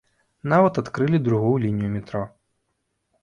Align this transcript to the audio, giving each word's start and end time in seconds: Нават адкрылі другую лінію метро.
Нават 0.53 0.77
адкрылі 0.81 1.19
другую 1.27 1.53
лінію 1.65 1.91
метро. 1.97 2.21